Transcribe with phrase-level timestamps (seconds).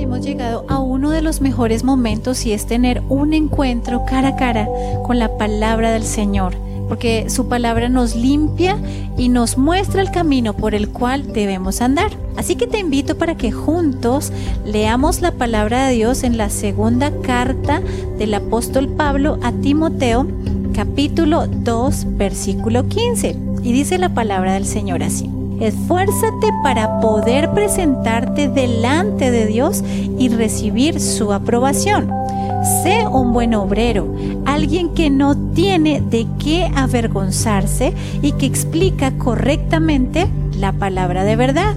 [0.00, 4.36] hemos llegado a uno de los mejores momentos y es tener un encuentro cara a
[4.36, 4.68] cara
[5.04, 6.54] con la palabra del Señor,
[6.88, 8.78] porque su palabra nos limpia
[9.16, 12.12] y nos muestra el camino por el cual debemos andar.
[12.36, 14.32] Así que te invito para que juntos
[14.64, 17.80] leamos la palabra de Dios en la segunda carta
[18.18, 20.26] del apóstol Pablo a Timoteo,
[20.74, 23.36] capítulo 2, versículo 15.
[23.62, 25.33] Y dice la palabra del Señor así.
[25.60, 29.82] Esfuérzate para poder presentarte delante de Dios
[30.18, 32.10] y recibir su aprobación.
[32.82, 34.12] Sé un buen obrero,
[34.46, 41.74] alguien que no tiene de qué avergonzarse y que explica correctamente la palabra de verdad.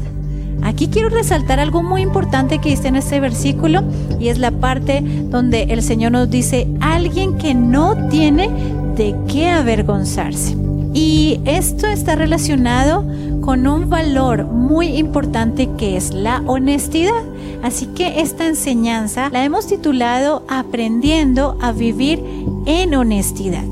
[0.64, 3.84] Aquí quiero resaltar algo muy importante que dice en este versículo
[4.20, 8.50] y es la parte donde el Señor nos dice, alguien que no tiene
[8.96, 10.67] de qué avergonzarse.
[10.94, 13.04] Y esto está relacionado
[13.42, 17.24] con un valor muy importante que es la honestidad.
[17.64, 22.24] Así que esta enseñanza la hemos titulado Aprendiendo a vivir
[22.66, 23.64] en honestidad.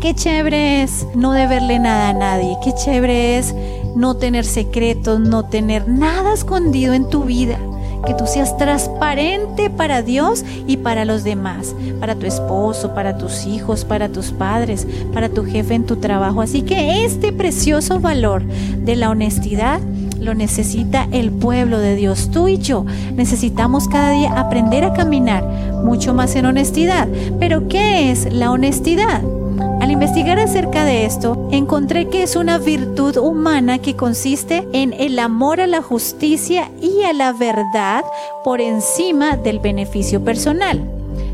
[0.00, 3.54] Qué chévere es no deberle nada a nadie, qué chévere es
[3.94, 7.58] no tener secretos, no tener nada escondido en tu vida
[8.06, 13.46] que tú seas transparente para Dios y para los demás, para tu esposo, para tus
[13.46, 16.40] hijos, para tus padres, para tu jefe en tu trabajo.
[16.40, 19.80] Así que este precioso valor de la honestidad
[20.20, 22.30] lo necesita el pueblo de Dios.
[22.30, 22.84] Tú y yo
[23.14, 25.44] necesitamos cada día aprender a caminar
[25.84, 27.08] mucho más en honestidad.
[27.38, 29.22] Pero ¿qué es la honestidad?
[29.90, 35.18] Al investigar acerca de esto, encontré que es una virtud humana que consiste en el
[35.18, 38.04] amor a la justicia y a la verdad
[38.44, 40.80] por encima del beneficio personal.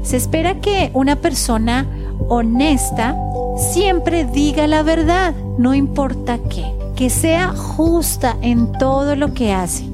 [0.03, 1.85] Se espera que una persona
[2.31, 3.15] honesta
[3.59, 6.65] siempre diga la verdad, no importa qué,
[6.97, 9.85] que sea justa en todo lo que hace,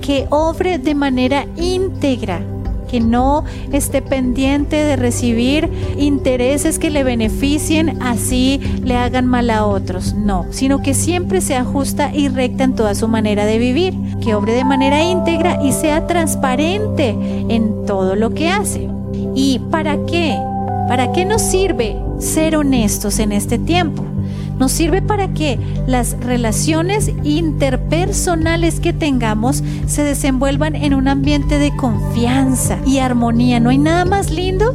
[0.00, 2.40] que obre de manera íntegra
[2.86, 9.66] que no esté pendiente de recibir intereses que le beneficien, así le hagan mal a
[9.66, 10.14] otros.
[10.14, 14.34] No, sino que siempre sea justa y recta en toda su manera de vivir, que
[14.34, 17.10] obre de manera íntegra y sea transparente
[17.48, 18.88] en todo lo que hace.
[19.34, 20.36] ¿Y para qué?
[20.88, 24.04] ¿Para qué nos sirve ser honestos en este tiempo?
[24.58, 31.74] Nos sirve para que las relaciones interpersonales que tengamos se desenvuelvan en un ambiente de
[31.76, 33.60] confianza y armonía.
[33.60, 34.74] No hay nada más lindo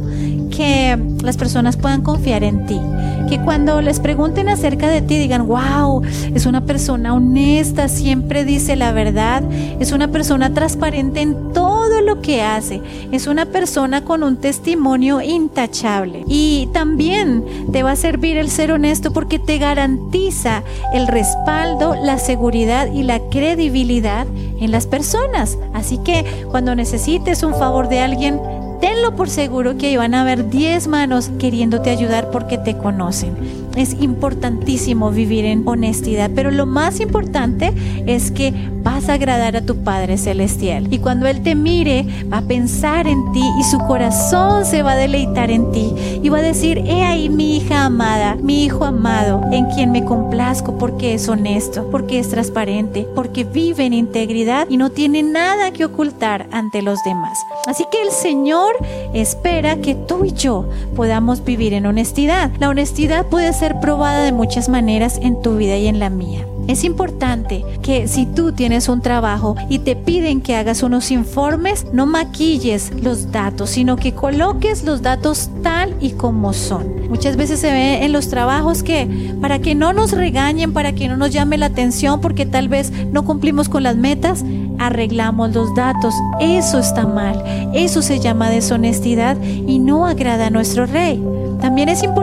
[0.50, 2.80] que las personas puedan confiar en ti.
[3.28, 6.02] Que cuando les pregunten acerca de ti digan, wow,
[6.34, 9.42] es una persona honesta, siempre dice la verdad,
[9.80, 11.61] es una persona transparente en todo
[12.00, 12.80] lo que hace,
[13.10, 16.24] es una persona con un testimonio intachable.
[16.26, 20.62] Y también te va a servir el ser honesto porque te garantiza
[20.94, 24.26] el respaldo, la seguridad y la credibilidad
[24.60, 25.58] en las personas.
[25.74, 28.40] Así que cuando necesites un favor de alguien,
[28.80, 33.36] tenlo por seguro que van a haber 10 manos queriéndote ayudar porque te conocen.
[33.76, 37.72] Es importantísimo vivir en honestidad, pero lo más importante
[38.06, 40.92] es que vas a agradar a tu Padre Celestial.
[40.92, 44.92] Y cuando Él te mire, va a pensar en ti y su corazón se va
[44.92, 45.92] a deleitar en ti.
[46.22, 50.04] Y va a decir, he ahí mi hija amada, mi hijo amado, en quien me
[50.04, 55.70] complazco porque es honesto, porque es transparente, porque vive en integridad y no tiene nada
[55.72, 57.38] que ocultar ante los demás.
[57.66, 58.74] Así que el Señor
[59.14, 62.50] espera que tú y yo podamos vivir en honestidad.
[62.58, 66.46] La honestidad puede ser probada de muchas maneras en tu vida y en la mía.
[66.68, 71.86] Es importante que si tú tienes un trabajo y te piden que hagas unos informes,
[71.92, 77.08] no maquilles los datos, sino que coloques los datos tal y como son.
[77.08, 81.08] Muchas veces se ve en los trabajos que para que no nos regañen, para que
[81.08, 84.44] no nos llame la atención, porque tal vez no cumplimos con las metas,
[84.78, 86.14] arreglamos los datos.
[86.40, 87.42] Eso está mal.
[87.74, 91.22] Eso se llama deshonestidad y no agrada a nuestro rey.
[91.60, 92.21] También es importante,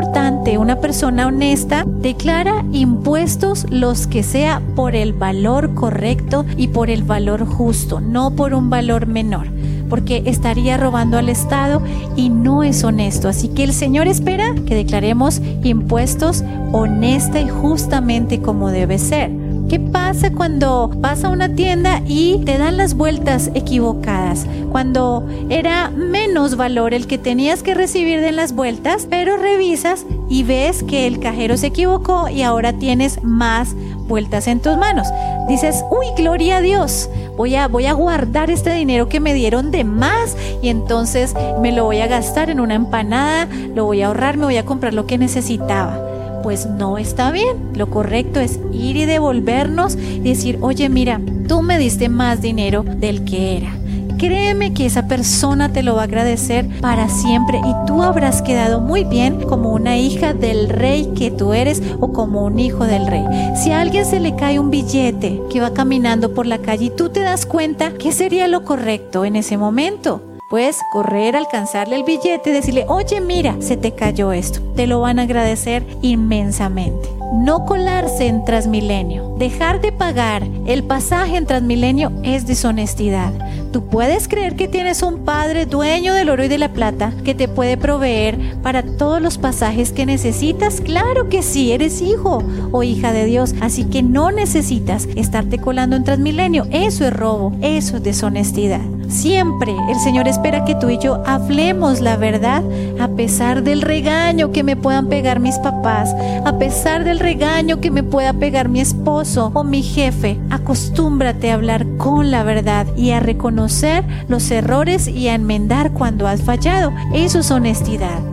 [0.58, 7.04] una persona honesta declara impuestos los que sea por el valor correcto y por el
[7.04, 9.48] valor justo, no por un valor menor,
[9.90, 11.82] porque estaría robando al Estado
[12.16, 13.30] y no es honesto.
[13.30, 19.39] Así que el Señor espera que declaremos impuestos honesta y justamente como debe ser.
[19.70, 24.48] ¿Qué pasa cuando vas a una tienda y te dan las vueltas equivocadas?
[24.72, 30.42] Cuando era menos valor el que tenías que recibir de las vueltas, pero revisas y
[30.42, 33.76] ves que el cajero se equivocó y ahora tienes más
[34.08, 35.08] vueltas en tus manos.
[35.48, 37.08] Dices, uy, gloria a Dios,
[37.38, 41.72] voy a, voy a guardar este dinero que me dieron de más y entonces me
[41.72, 44.96] lo voy a gastar en una empanada, lo voy a ahorrar, me voy a comprar
[44.96, 46.09] lo que necesitaba
[46.42, 47.58] pues no está bien.
[47.76, 52.84] Lo correcto es ir y devolvernos y decir, oye, mira, tú me diste más dinero
[52.84, 53.76] del que era.
[54.18, 58.82] créeme que esa persona te lo va a agradecer para siempre y tú habrás quedado
[58.82, 63.08] muy bien como una hija del rey que tú eres o como un hijo del
[63.08, 63.24] rey.
[63.56, 66.90] Si a alguien se le cae un billete que va caminando por la calle y
[66.90, 70.29] tú te das cuenta, ¿qué sería lo correcto en ese momento?
[70.50, 74.60] Pues correr, alcanzarle el billete, decirle, oye, mira, se te cayó esto.
[74.76, 77.08] Te lo van a agradecer inmensamente.
[77.36, 79.36] No colarse en Transmilenio.
[79.38, 83.32] Dejar de pagar el pasaje en Transmilenio es deshonestidad.
[83.72, 87.36] Tú puedes creer que tienes un padre dueño del oro y de la plata que
[87.36, 90.82] te puede proveer para todos los pasajes que necesitas.
[90.82, 95.96] Claro que sí, eres hijo o hija de Dios, así que no necesitas estarte colando
[95.96, 96.66] en Transmilenio.
[96.72, 98.99] Eso es robo, eso es deshonestidad.
[99.10, 102.64] Siempre el Señor espera que tú y yo hablemos la verdad
[103.00, 106.16] a pesar del regaño que me puedan pegar mis papás,
[106.46, 110.40] a pesar del regaño que me pueda pegar mi esposo o mi jefe.
[110.52, 116.28] Acostúmbrate a hablar con la verdad y a reconocer los errores y a enmendar cuando
[116.28, 116.94] has fallado.
[117.14, 118.29] Eso es honestidad.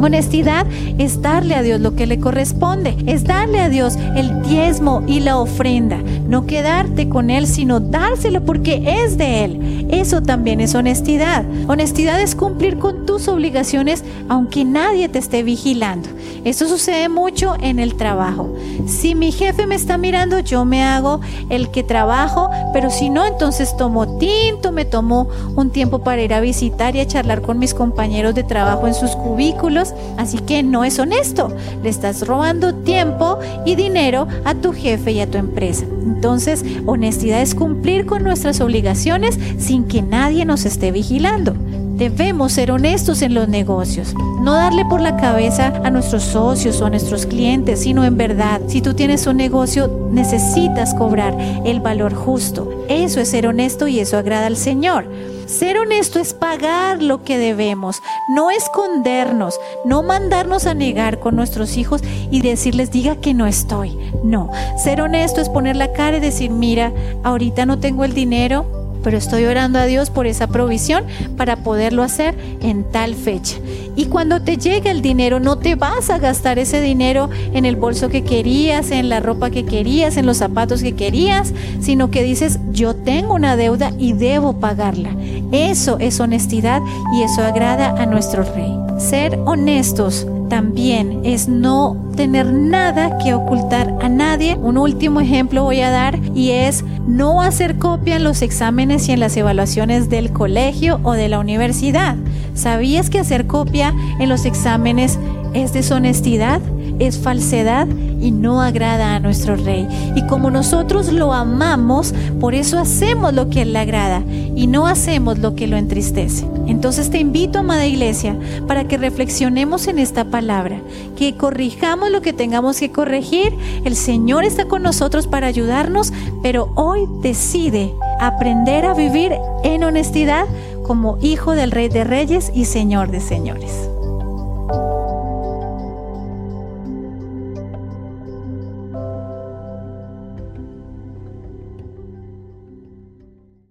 [0.00, 0.66] Honestidad
[0.98, 5.20] es darle a Dios lo que le corresponde, es darle a Dios el diezmo y
[5.20, 9.86] la ofrenda, no quedarte con Él, sino dárselo porque es de Él.
[9.90, 11.44] Eso también es honestidad.
[11.68, 16.08] Honestidad es cumplir con tus obligaciones aunque nadie te esté vigilando.
[16.44, 18.54] Eso sucede mucho en el trabajo.
[18.86, 21.20] Si mi jefe me está mirando, yo me hago
[21.50, 26.32] el que trabajo, pero si no, entonces tomo tinto, me tomo un tiempo para ir
[26.32, 30.62] a visitar y a charlar con mis compañeros de trabajo en sus cubículos así que
[30.62, 31.54] no es honesto.
[31.82, 35.84] Le estás robando tiempo y dinero a tu jefe y a tu empresa.
[36.02, 41.54] Entonces, honestidad es cumplir con nuestras obligaciones sin que nadie nos esté vigilando.
[42.00, 46.86] Debemos ser honestos en los negocios, no darle por la cabeza a nuestros socios o
[46.86, 51.36] a nuestros clientes, sino en verdad, si tú tienes un negocio, necesitas cobrar
[51.66, 52.86] el valor justo.
[52.88, 55.10] Eso es ser honesto y eso agrada al Señor.
[55.44, 58.00] Ser honesto es pagar lo que debemos,
[58.34, 63.94] no escondernos, no mandarnos a negar con nuestros hijos y decirles diga que no estoy.
[64.24, 64.50] No,
[64.82, 66.94] ser honesto es poner la cara y decir, mira,
[67.24, 71.04] ahorita no tengo el dinero, pero estoy orando a Dios por esa provisión
[71.36, 73.56] para poderlo hacer en tal fecha.
[73.96, 77.76] Y cuando te llegue el dinero, no te vas a gastar ese dinero en el
[77.76, 82.22] bolso que querías, en la ropa que querías, en los zapatos que querías, sino que
[82.22, 85.10] dices, yo tengo una deuda y debo pagarla.
[85.52, 86.80] Eso es honestidad
[87.14, 88.72] y eso agrada a nuestro rey.
[88.98, 94.56] Ser honestos también es no tener nada que ocultar a nadie.
[94.56, 99.12] Un último ejemplo voy a dar y es no hacer copia en los exámenes y
[99.12, 102.16] en las evaluaciones del colegio o de la universidad.
[102.52, 105.18] ¿Sabías que hacer copia en los exámenes
[105.54, 106.60] es deshonestidad?
[107.00, 107.88] es falsedad
[108.20, 109.88] y no agrada a nuestro Rey.
[110.14, 114.22] Y como nosotros lo amamos, por eso hacemos lo que Él le agrada
[114.54, 116.46] y no hacemos lo que lo entristece.
[116.70, 118.36] Entonces te invito, amada iglesia,
[118.68, 120.80] para que reflexionemos en esta palabra,
[121.16, 123.52] que corrijamos lo que tengamos que corregir.
[123.84, 126.12] El Señor está con nosotros para ayudarnos,
[126.42, 129.32] pero hoy decide aprender a vivir
[129.64, 130.46] en honestidad
[130.84, 133.89] como hijo del Rey de Reyes y Señor de Señores.